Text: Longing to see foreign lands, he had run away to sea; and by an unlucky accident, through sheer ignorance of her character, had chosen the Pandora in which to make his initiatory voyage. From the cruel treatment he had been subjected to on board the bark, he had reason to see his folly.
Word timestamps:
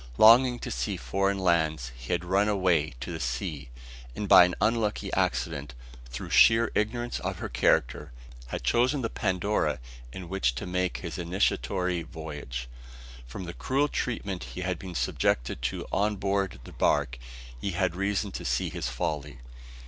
Longing 0.17 0.57
to 0.61 0.71
see 0.71 0.97
foreign 0.97 1.37
lands, 1.37 1.91
he 1.95 2.11
had 2.11 2.25
run 2.25 2.47
away 2.49 2.95
to 3.01 3.19
sea; 3.19 3.69
and 4.15 4.27
by 4.27 4.45
an 4.45 4.55
unlucky 4.59 5.13
accident, 5.13 5.75
through 6.09 6.31
sheer 6.31 6.71
ignorance 6.73 7.19
of 7.19 7.37
her 7.37 7.49
character, 7.49 8.11
had 8.47 8.63
chosen 8.63 9.03
the 9.03 9.11
Pandora 9.11 9.79
in 10.11 10.27
which 10.27 10.55
to 10.55 10.65
make 10.65 10.97
his 10.97 11.19
initiatory 11.19 12.01
voyage. 12.01 12.67
From 13.27 13.43
the 13.43 13.53
cruel 13.53 13.87
treatment 13.87 14.45
he 14.55 14.61
had 14.61 14.79
been 14.79 14.95
subjected 14.95 15.61
to 15.69 15.85
on 15.91 16.15
board 16.15 16.59
the 16.63 16.73
bark, 16.73 17.19
he 17.61 17.73
had 17.73 17.93
reason 17.93 18.31
to 18.31 18.43
see 18.43 18.69
his 18.71 18.89
folly. 18.89 19.37